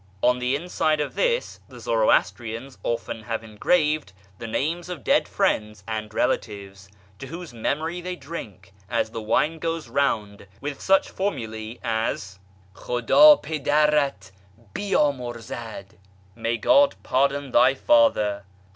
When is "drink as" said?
8.15-9.11